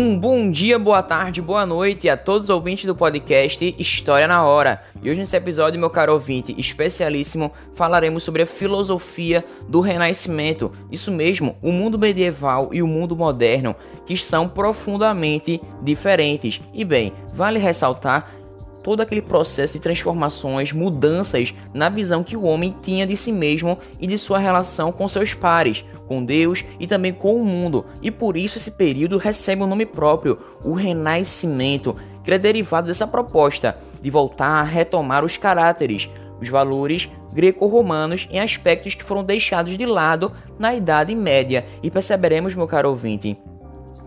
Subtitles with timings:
[0.00, 4.44] Um bom dia, boa tarde, boa noite a todos os ouvintes do podcast História na
[4.44, 4.80] Hora.
[5.02, 10.70] E hoje nesse episódio, meu caro ouvinte especialíssimo, falaremos sobre a filosofia do Renascimento.
[10.88, 13.74] Isso mesmo, o mundo medieval e o mundo moderno,
[14.06, 16.60] que são profundamente diferentes.
[16.72, 18.30] E bem, vale ressaltar
[18.84, 23.76] todo aquele processo de transformações, mudanças na visão que o homem tinha de si mesmo
[24.00, 27.84] e de sua relação com seus pares, com Deus e também com o mundo.
[28.02, 31.94] E por isso esse período recebe um nome próprio, o Renascimento,
[32.24, 36.08] que é derivado dessa proposta de voltar a retomar os caráteres,
[36.40, 41.66] os valores greco-romanos em aspectos que foram deixados de lado na Idade Média.
[41.82, 43.38] E perceberemos, meu caro ouvinte,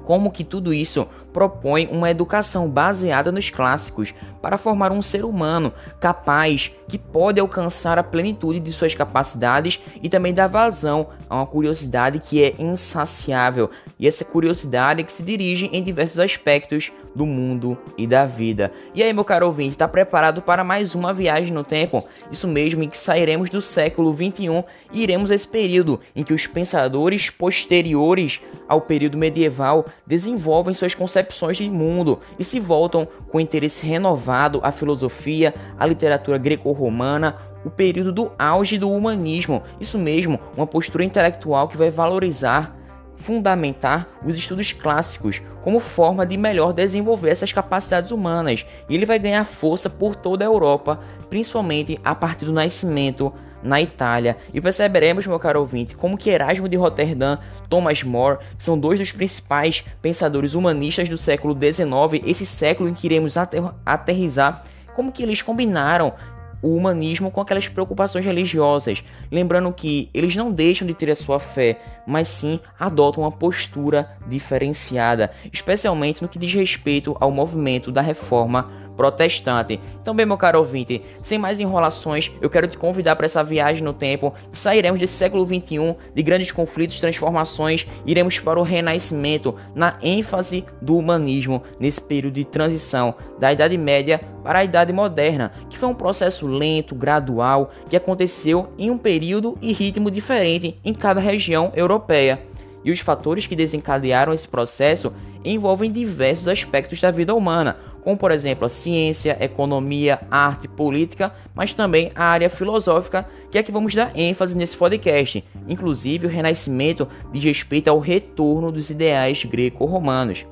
[0.05, 5.73] como que tudo isso propõe uma educação baseada nos clássicos para formar um ser humano
[5.99, 11.45] capaz que pode alcançar a plenitude de suas capacidades e também dar vazão a uma
[11.45, 17.77] curiosidade que é insaciável e essa curiosidade que se dirige em diversos aspectos do mundo
[17.98, 18.72] e da vida.
[18.95, 22.05] E aí, meu caro ouvinte, está preparado para mais uma viagem no tempo?
[22.31, 26.33] Isso mesmo, em que sairemos do século 21 e iremos a esse período em que
[26.33, 31.20] os pensadores posteriores ao período medieval desenvolvem suas concepções
[31.58, 38.11] de mundo e se voltam com interesse renovado à filosofia, à literatura greco-romana, o período
[38.11, 39.64] do auge do humanismo.
[39.80, 42.77] Isso mesmo, uma postura intelectual que vai valorizar
[43.22, 49.19] fundamentar os estudos clássicos como forma de melhor desenvolver essas capacidades humanas, e ele vai
[49.19, 50.99] ganhar força por toda a Europa,
[51.30, 53.31] principalmente a partir do nascimento
[53.64, 54.38] na Itália.
[54.54, 57.38] E perceberemos, meu caro ouvinte, como que Erasmo de Roterdã,
[57.70, 63.08] Thomas More, são dois dos principais pensadores humanistas do século XIX, esse século em que
[63.08, 64.64] iremos ater aterrizar,
[64.95, 66.14] como que eles combinaram
[66.62, 71.39] o humanismo com aquelas preocupações religiosas, lembrando que eles não deixam de ter a sua
[71.39, 78.02] fé, mas sim adotam uma postura diferenciada, especialmente no que diz respeito ao movimento da
[78.02, 78.70] reforma
[79.02, 79.80] protestante.
[80.00, 83.84] Então, bem, meu caro ouvinte, sem mais enrolações, eu quero te convidar para essa viagem
[83.84, 84.32] no tempo.
[84.54, 90.95] Sairemos desse século 21 de grandes conflitos, transformações, iremos para o renascimento na ênfase do
[90.95, 95.95] humanismo nesse período de transição da Idade Média para a Idade Moderna, que foi um
[95.95, 102.39] processo lento, gradual, que aconteceu em um período e ritmo diferente em cada região europeia.
[102.83, 105.12] E os fatores que desencadearam esse processo
[105.44, 111.73] envolvem diversos aspectos da vida humana, como por exemplo a ciência, economia, arte, política, mas
[111.73, 115.44] também a área filosófica, que é que vamos dar ênfase nesse podcast.
[115.67, 120.45] Inclusive, o Renascimento diz respeito ao retorno dos ideais greco-romanos.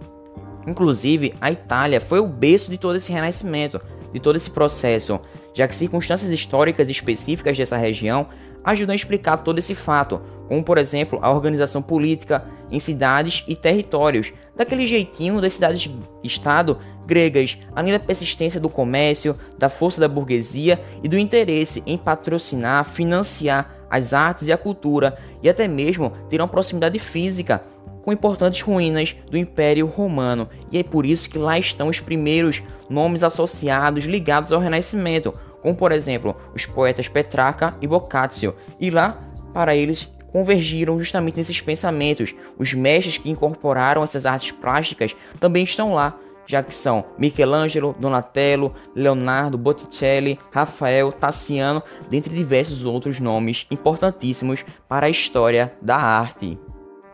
[0.68, 3.81] Inclusive, a Itália foi o berço de todo esse renascimento,
[4.14, 5.20] de todo esse processo,
[5.54, 8.28] já que circunstâncias históricas específicas dessa região
[8.64, 13.56] ajudam a explicar todo esse fato, como por exemplo a organização política em cidades e
[13.56, 16.78] territórios, daquele jeitinho das cidades-estado
[17.09, 22.86] gregas, além da persistência do comércio, da força da burguesia e do interesse em patrocinar,
[22.86, 27.64] financiar as artes e a cultura, e até mesmo ter uma proximidade física
[28.03, 30.48] com importantes ruínas do Império Romano.
[30.72, 35.34] E é por isso que lá estão os primeiros nomes associados ligados ao Renascimento,
[35.64, 38.53] como por exemplo os poetas Petrarca e Boccaccio.
[38.80, 39.19] E lá,
[39.52, 42.36] para eles, convergiram justamente nesses pensamentos.
[42.58, 46.16] Os mestres que incorporaram essas artes plásticas também estão lá,
[46.50, 55.06] já que são Michelangelo, Donatello, Leonardo, Botticelli, Rafael, Tassiano, dentre diversos outros nomes importantíssimos para
[55.06, 56.58] a história da arte.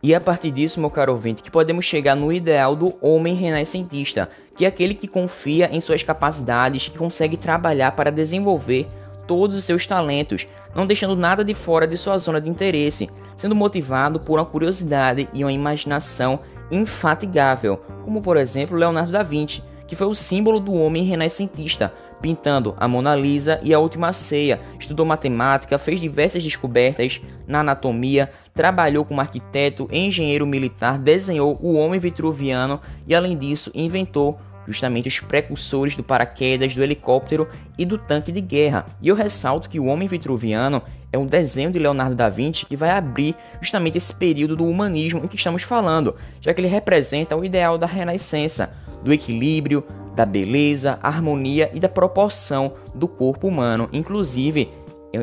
[0.01, 3.35] E é a partir disso, meu caro ouvinte, que podemos chegar no ideal do homem
[3.35, 8.87] renascentista, que é aquele que confia em suas capacidades e consegue trabalhar para desenvolver
[9.27, 13.53] todos os seus talentos, não deixando nada de fora de sua zona de interesse, sendo
[13.53, 16.39] motivado por uma curiosidade e uma imaginação
[16.71, 22.73] infatigável, como por exemplo Leonardo da Vinci, que foi o símbolo do homem renascentista, pintando
[22.77, 29.05] a Mona Lisa e a Última Ceia, estudou matemática, fez diversas descobertas na anatomia, trabalhou
[29.05, 35.95] como arquiteto, engenheiro militar, desenhou o homem vitruviano e além disso inventou justamente os precursores
[35.95, 37.47] do paraquedas, do helicóptero
[37.77, 38.87] e do tanque de guerra.
[39.01, 40.81] E eu ressalto que o Homem Vitruviano
[41.15, 45.21] é um desenho de Leonardo da Vinci que vai abrir justamente esse período do humanismo
[45.23, 48.69] em que estamos falando, já que ele representa o ideal da renascença,
[49.01, 49.83] do equilíbrio,
[50.13, 54.69] da beleza, harmonia e da proporção do corpo humano, inclusive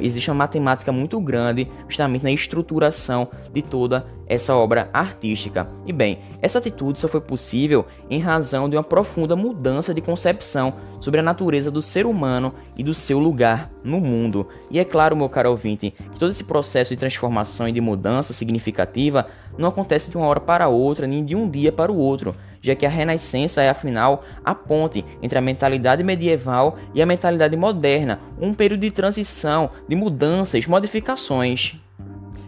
[0.00, 5.67] existe uma matemática muito grande justamente na estruturação de toda essa obra artística.
[5.87, 10.75] E bem, essa atitude só foi possível em razão de uma profunda mudança de concepção
[11.00, 14.49] sobre a natureza do ser humano e do seu lugar no mundo.
[14.71, 18.33] E é claro, meu caro ouvinte, que todo esse processo de transformação e de mudança
[18.33, 19.27] significativa
[19.59, 22.75] não acontece de uma hora para outra, nem de um dia para o outro já
[22.75, 28.20] que a Renascença é afinal a ponte entre a mentalidade medieval e a mentalidade moderna,
[28.41, 31.76] um período de transição, de mudanças, modificações.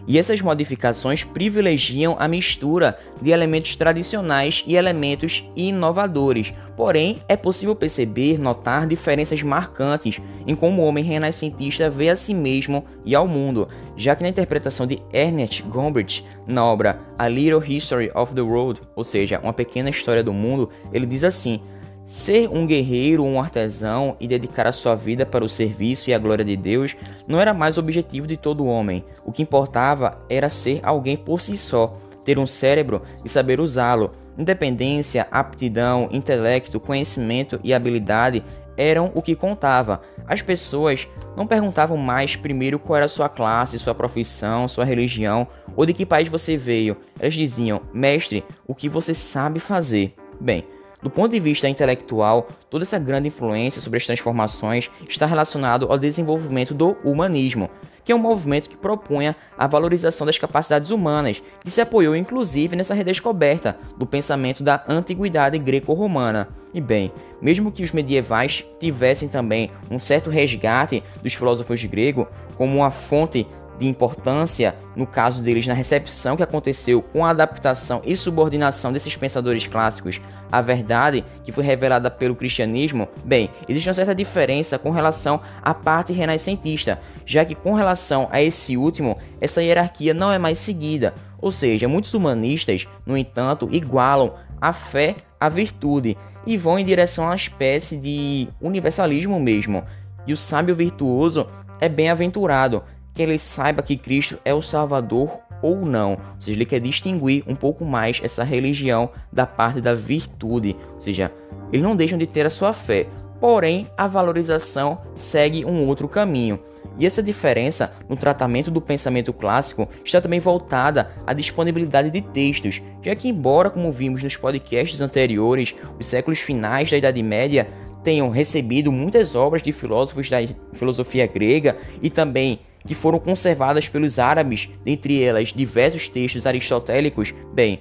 [0.06, 6.52] E essas modificações privilegiam a mistura de elementos tradicionais e elementos inovadores.
[6.76, 12.34] Porém, é possível perceber, notar diferenças marcantes em como o homem renascentista vê a si
[12.34, 17.62] mesmo e ao mundo, já que na interpretação de Ernest Gombrich, na obra A Little
[17.64, 21.60] History of the World, ou seja, uma pequena história do mundo, ele diz assim:
[22.06, 26.18] Ser um guerreiro, um artesão e dedicar a sua vida para o serviço e a
[26.18, 26.94] glória de Deus
[27.26, 29.04] não era mais o objetivo de todo homem.
[29.24, 34.12] O que importava era ser alguém por si só, ter um cérebro e saber usá-lo.
[34.36, 38.42] Independência, aptidão, intelecto, conhecimento e habilidade
[38.76, 40.00] eram o que contava.
[40.26, 45.46] As pessoas não perguntavam mais primeiro qual era sua classe, sua profissão, sua religião
[45.76, 46.96] ou de que país você veio.
[47.18, 50.14] Elas diziam: Mestre, o que você sabe fazer?
[50.40, 50.64] Bem,
[51.04, 55.98] do ponto de vista intelectual, toda essa grande influência sobre as transformações está relacionado ao
[55.98, 57.68] desenvolvimento do humanismo,
[58.02, 62.74] que é um movimento que propunha a valorização das capacidades humanas, e se apoiou inclusive
[62.74, 66.48] nessa redescoberta do pensamento da antiguidade greco-romana.
[66.72, 72.26] E bem, mesmo que os medievais tivessem também um certo resgate dos filósofos gregos
[72.56, 73.46] como uma fonte
[73.78, 79.16] de importância, no caso deles, na recepção que aconteceu com a adaptação e subordinação desses
[79.16, 84.90] pensadores clássicos à verdade que foi revelada pelo cristianismo, bem, existe uma certa diferença com
[84.90, 90.38] relação à parte renascentista, já que com relação a esse último, essa hierarquia não é
[90.38, 96.16] mais seguida, ou seja, muitos humanistas, no entanto, igualam a fé à virtude
[96.46, 99.84] e vão em direção a uma espécie de universalismo mesmo.
[100.26, 101.48] E o sábio virtuoso
[101.80, 102.82] é bem-aventurado,
[103.14, 106.12] que ele saiba que Cristo é o Salvador ou não.
[106.12, 110.76] Ou seja, ele quer distinguir um pouco mais essa religião da parte da virtude.
[110.94, 111.32] Ou seja,
[111.72, 113.06] eles não deixam de ter a sua fé,
[113.40, 116.58] porém a valorização segue um outro caminho.
[116.98, 122.80] E essa diferença no tratamento do pensamento clássico está também voltada à disponibilidade de textos,
[123.02, 127.66] já que, embora, como vimos nos podcasts anteriores, os séculos finais da Idade Média
[128.04, 130.36] tenham recebido muitas obras de filósofos da
[130.74, 137.80] filosofia grega e também que foram conservadas pelos árabes, dentre elas diversos textos aristotélicos, bem,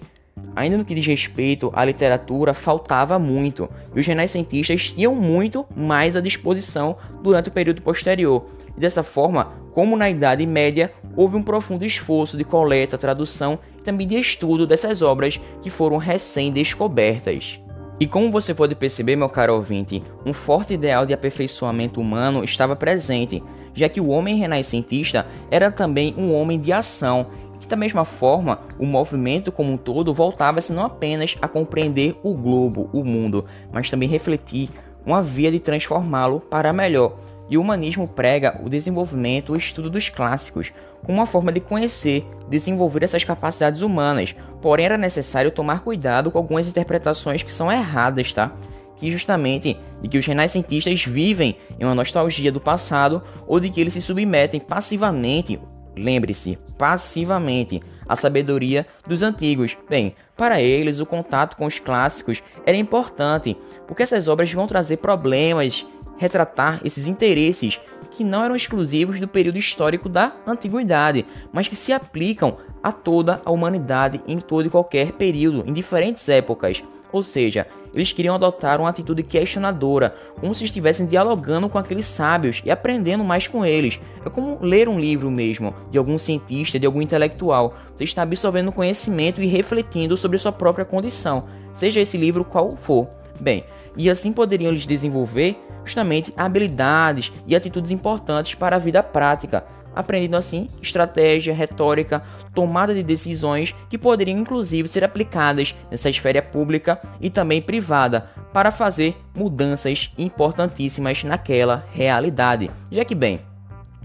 [0.56, 6.16] ainda no que diz respeito à literatura, faltava muito, e os renascentistas tinham muito mais
[6.16, 8.46] à disposição durante o período posterior.
[8.76, 13.82] E dessa forma, como na Idade Média, houve um profundo esforço de coleta, tradução e
[13.82, 17.60] também de estudo dessas obras que foram recém-descobertas.
[18.00, 22.76] E como você pode perceber, meu caro ouvinte, um forte ideal de aperfeiçoamento humano estava
[22.76, 27.28] presente, já que o homem renascentista era também um homem de ação.
[27.62, 32.34] E da mesma forma, o movimento como um todo voltava-se não apenas a compreender o
[32.34, 34.70] globo, o mundo, mas também refletir
[35.06, 37.18] uma via de transformá-lo para melhor.
[37.50, 40.74] E o humanismo prega o desenvolvimento o estudo dos clássicos,
[41.04, 44.36] como uma forma de conhecer, desenvolver essas capacidades humanas.
[44.62, 48.54] Porém, era necessário tomar cuidado com algumas interpretações que são erradas, tá?
[48.96, 53.82] Que justamente de que os renascentistas vivem em uma nostalgia do passado ou de que
[53.82, 55.60] eles se submetem passivamente,
[55.96, 59.78] lembre-se, passivamente à sabedoria dos antigos.
[59.90, 63.58] Bem, para eles o contato com os clássicos era importante,
[63.88, 65.86] porque essas obras vão trazer problemas,
[66.18, 67.80] retratar esses interesses
[68.12, 73.42] que não eram exclusivos do período histórico da antiguidade, mas que se aplicam a toda
[73.44, 76.84] a humanidade em todo e qualquer período, em diferentes épocas.
[77.12, 82.62] Ou seja, eles queriam adotar uma atitude questionadora, como se estivessem dialogando com aqueles sábios
[82.66, 84.00] e aprendendo mais com eles.
[84.26, 87.76] É como ler um livro mesmo, de algum cientista, de algum intelectual.
[87.96, 93.08] Você está absorvendo conhecimento e refletindo sobre sua própria condição, seja esse livro qual for.
[93.40, 93.64] Bem,
[93.96, 100.38] e assim poderiam eles desenvolver justamente habilidades e atitudes importantes para a vida prática, aprendendo
[100.38, 102.24] assim estratégia, retórica,
[102.54, 108.72] tomada de decisões que poderiam inclusive ser aplicadas nessa esfera pública e também privada para
[108.72, 112.70] fazer mudanças importantíssimas naquela realidade.
[112.92, 113.42] Já que bem,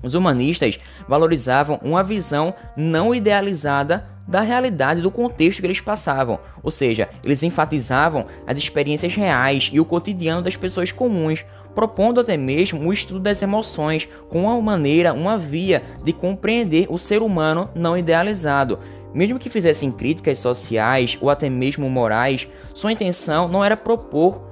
[0.02, 6.70] os humanistas valorizavam uma visão não idealizada da realidade do contexto que eles passavam, ou
[6.70, 11.44] seja, eles enfatizavam as experiências reais e o cotidiano das pessoas comuns,
[11.75, 16.99] propondo até mesmo o estudo das emoções como uma maneira, uma via de compreender o
[16.99, 18.79] ser humano não idealizado.
[19.15, 24.43] Mesmo que fizessem críticas sociais ou até mesmo morais, sua intenção não era propor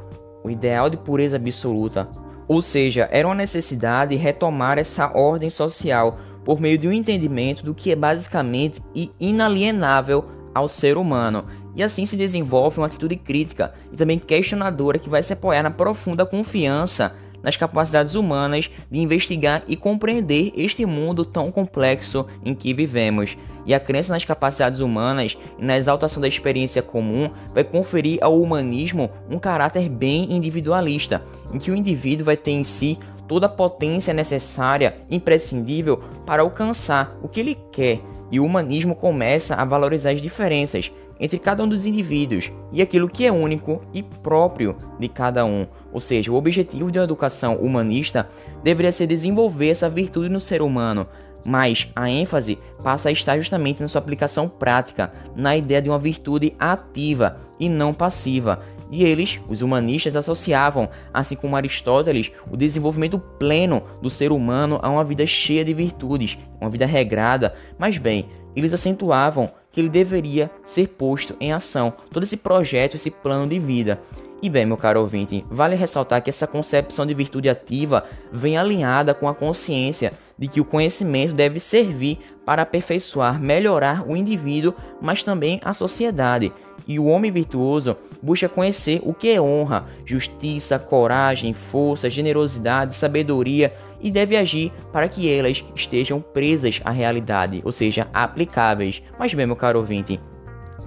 [0.42, 2.08] o ideal de pureza absoluta,
[2.48, 7.74] ou seja, era uma necessidade retomar essa ordem social por meio de um entendimento do
[7.74, 11.44] que é basicamente e inalienável ao ser humano.
[11.76, 15.70] E assim se desenvolve uma atitude crítica e também questionadora que vai se apoiar na
[15.70, 22.74] profunda confiança nas capacidades humanas de investigar e compreender este mundo tão complexo em que
[22.74, 23.36] vivemos.
[23.64, 28.40] E a crença nas capacidades humanas e na exaltação da experiência comum vai conferir ao
[28.40, 33.50] humanismo um caráter bem individualista, em que o indivíduo vai ter em si toda a
[33.50, 40.10] potência necessária, imprescindível para alcançar o que ele quer, e o humanismo começa a valorizar
[40.10, 45.08] as diferenças entre cada um dos indivíduos e aquilo que é único e próprio de
[45.08, 45.66] cada um.
[45.92, 48.28] Ou seja, o objetivo de uma educação humanista
[48.62, 51.06] deveria ser desenvolver essa virtude no ser humano,
[51.46, 55.98] mas a ênfase passa a estar justamente na sua aplicação prática, na ideia de uma
[55.98, 58.60] virtude ativa e não passiva.
[58.90, 64.88] E eles, os humanistas, associavam, assim como Aristóteles, o desenvolvimento pleno do ser humano a
[64.88, 67.54] uma vida cheia de virtudes, uma vida regrada.
[67.78, 73.10] Mas bem, eles acentuavam que ele deveria ser posto em ação, todo esse projeto, esse
[73.10, 74.00] plano de vida.
[74.40, 79.12] E bem, meu caro ouvinte, vale ressaltar que essa concepção de virtude ativa vem alinhada
[79.12, 85.22] com a consciência de que o conhecimento deve servir para aperfeiçoar, melhorar o indivíduo, mas
[85.22, 86.50] também a sociedade.
[86.88, 93.74] E o homem virtuoso busca conhecer o que é honra, justiça, coragem, força, generosidade, sabedoria
[94.00, 99.02] e deve agir para que elas estejam presas à realidade, ou seja, aplicáveis.
[99.18, 100.20] Mas bem, meu caro ouvinte,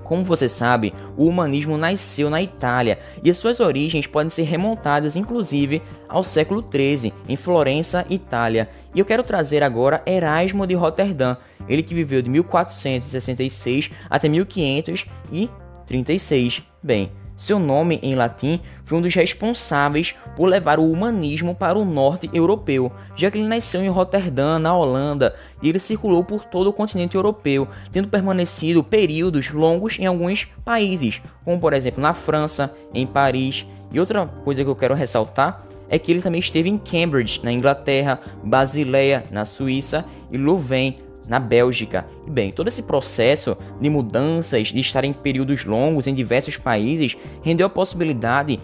[0.09, 5.15] como você sabe, o humanismo nasceu na Itália e as suas origens podem ser remontadas
[5.15, 8.67] inclusive ao século XIII, em Florença, Itália.
[8.95, 11.37] E eu quero trazer agora Erasmo de Roterdã,
[11.67, 16.63] ele que viveu de 1466 até 1536.
[16.81, 21.85] Bem, seu nome em latim foi um dos responsáveis por levar o humanismo para o
[21.85, 26.67] norte europeu, já que ele nasceu em Roterdã, na Holanda, e ele circulou por todo
[26.67, 32.75] o continente europeu, tendo permanecido períodos longos em alguns países, como por exemplo na França,
[32.93, 33.65] em Paris.
[33.89, 37.53] E outra coisa que eu quero ressaltar é que ele também esteve em Cambridge, na
[37.53, 40.97] Inglaterra, Basileia, na Suíça e Louvain,
[41.29, 42.05] na Bélgica.
[42.27, 47.15] E bem, todo esse processo de mudanças, de estar em períodos longos em diversos países,
[47.43, 48.59] rendeu a possibilidade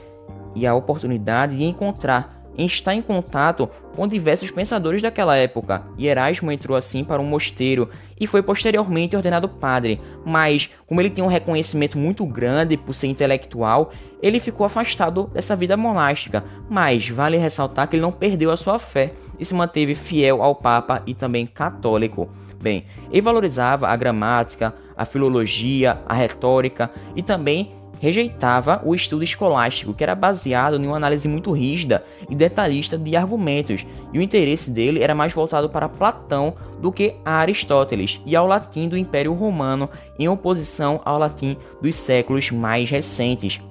[0.55, 5.83] e a oportunidade de encontrar em estar em contato com diversos pensadores daquela época.
[5.97, 11.09] E Erasmo entrou assim para um mosteiro e foi posteriormente ordenado padre, mas como ele
[11.09, 13.91] tinha um reconhecimento muito grande por ser intelectual,
[14.21, 16.43] ele ficou afastado dessa vida monástica.
[16.69, 20.55] Mas vale ressaltar que ele não perdeu a sua fé e se manteve fiel ao
[20.55, 22.29] Papa e também católico.
[22.61, 29.93] Bem, ele valorizava a gramática, a filologia, a retórica e também rejeitava o estudo escolástico,
[29.93, 34.69] que era baseado em uma análise muito rígida e detalhista de argumentos, e o interesse
[34.69, 39.33] dele era mais voltado para Platão do que a Aristóteles e ao latim do Império
[39.33, 43.61] Romano, em oposição ao latim dos séculos mais recentes.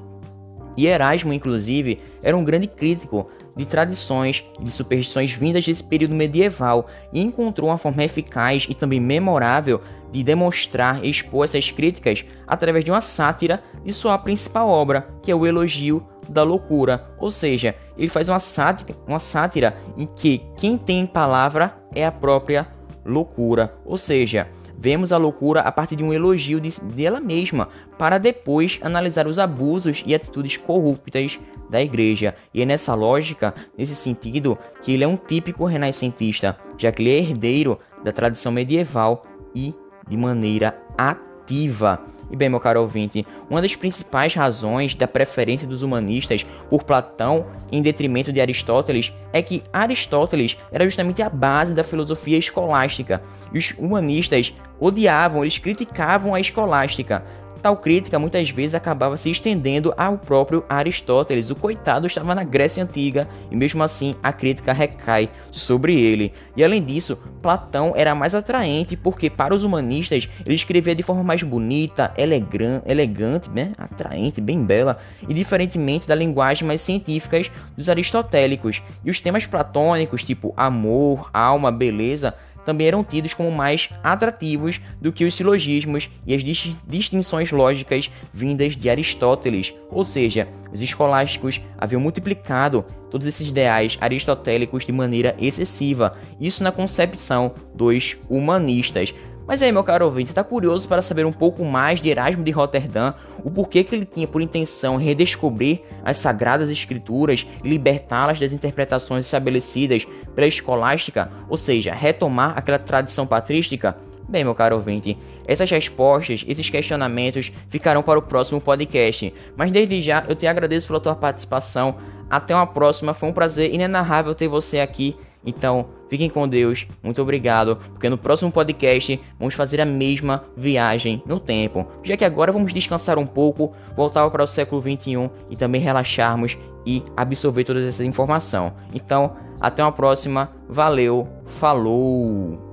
[0.77, 6.15] E Erasmo, inclusive, era um grande crítico de tradições e de superstições vindas desse período
[6.15, 9.81] medieval e encontrou uma forma eficaz e também memorável
[10.11, 15.31] de demonstrar e expor essas críticas através de uma sátira de sua principal obra, que
[15.31, 17.11] é o Elogio da Loucura.
[17.19, 22.13] Ou seja, ele faz uma sátira, uma sátira em que quem tem palavra é a
[22.13, 22.67] própria
[23.05, 23.75] loucura.
[23.85, 28.79] Ou seja, vemos a loucura a partir de um elogio de, dela mesma, para depois
[28.83, 31.39] analisar os abusos e atitudes corruptas
[31.69, 32.35] da igreja.
[32.53, 37.11] E é nessa lógica, nesse sentido, que ele é um típico renascentista, já que ele
[37.11, 39.75] é herdeiro da tradição medieval e
[40.09, 42.14] de maneira ativa.
[42.35, 47.47] E bem, meu caro ouvinte, uma das principais razões da preferência dos humanistas por Platão
[47.71, 53.23] em detrimento de Aristóteles é que Aristóteles era justamente a base da filosofia escolástica.
[53.53, 57.25] E os humanistas odiavam, eles criticavam a escolástica,
[57.65, 61.49] Tal crítica muitas vezes acabava se estendendo ao próprio Aristóteles.
[61.49, 66.35] O coitado estava na Grécia Antiga e mesmo assim a crítica recai sobre ele.
[66.55, 71.23] E além disso, Platão era mais atraente porque para os humanistas ele escrevia de forma
[71.23, 73.73] mais bonita, elegante, né?
[73.79, 78.83] atraente, bem bela, e diferentemente da linguagem mais científicas dos aristotélicos.
[79.03, 85.13] E os temas platônicos, tipo amor, alma, beleza, também eram tidos como mais atrativos do
[85.13, 86.43] que os silogismos e as
[86.87, 94.85] distinções lógicas vindas de Aristóteles, ou seja, os escolásticos haviam multiplicado todos esses ideais aristotélicos
[94.85, 99.15] de maneira excessiva, isso na concepção dos humanistas.
[99.47, 102.51] Mas aí, meu caro ouvinte, está curioso para saber um pouco mais de Erasmo de
[102.51, 103.13] Roterdã,
[103.45, 109.27] o porquê que ele tinha por intenção redescobrir as sagradas escrituras e libertá-las das interpretações
[109.27, 113.97] estabelecidas pela escolástica, ou seja, retomar aquela tradição patrística?
[114.27, 119.35] Bem, meu caro ouvinte, essas respostas, esses questionamentos ficarão para o próximo podcast.
[119.55, 121.97] Mas desde já eu te agradeço pela tua participação.
[122.31, 125.15] Até uma próxima, foi um prazer inenarrável ter você aqui.
[125.47, 131.23] Então, fiquem com Deus, muito obrigado, porque no próximo podcast vamos fazer a mesma viagem
[131.27, 131.87] no tempo.
[132.03, 136.57] Já que agora vamos descansar um pouco, voltar para o século 21 e também relaxarmos
[136.87, 138.73] e absorver toda essa informação.
[138.93, 142.64] Então, até uma próxima, valeu, falou!